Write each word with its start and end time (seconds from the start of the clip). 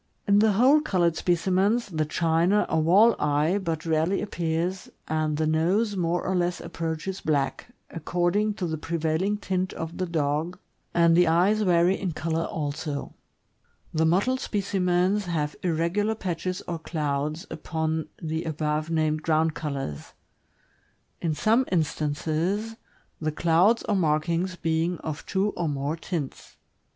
In 0.27 0.39
the 0.39 0.53
whole 0.53 0.81
colored 0.81 1.15
specimens, 1.15 1.85
the 1.89 2.05
china 2.05 2.65
or 2.71 2.81
wall 2.81 3.15
eye 3.19 3.59
but 3.59 3.85
rarely 3.85 4.19
appears, 4.23 4.89
and 5.07 5.37
the 5.37 5.45
nose 5.45 5.95
more 5.95 6.23
or 6.25 6.35
less 6.35 6.59
approaches 6.59 7.21
black, 7.21 7.67
according 7.91 8.55
to 8.55 8.65
the 8.65 8.79
prevailing 8.79 9.37
tint 9.37 9.73
of 9.73 9.99
the 9.99 10.07
dog, 10.07 10.57
and 10.95 11.15
the 11.15 11.27
eyes 11.27 11.61
vary 11.61 11.99
in 11.99 12.13
color 12.13 12.45
also. 12.45 13.13
The 13.93 14.07
mottled 14.07 14.39
specimens 14.39 15.25
have 15.25 15.55
irregular 15.61 16.15
patches 16.15 16.63
or 16.67 16.79
"clouds" 16.79 17.45
upon 17.51 18.07
the 18.19 18.43
above 18.45 18.89
named 18.89 19.21
ground 19.21 19.53
colors; 19.53 20.13
in 21.21 21.35
some 21.35 21.63
instances, 21.71 22.75
the 23.19 23.31
clouds 23.31 23.83
542 23.83 23.87
THE 23.87 23.91
AMERICAN 23.91 24.41
BOOK 24.41 24.51
OF 24.51 24.53
THE 24.55 24.55
DOG. 24.55 24.55
or 24.55 24.55
markings 24.55 24.55
being 24.55 24.97
of 24.97 25.25
two 25.27 25.49
or 25.55 25.69
more 25.69 25.95
tints. 25.95 26.57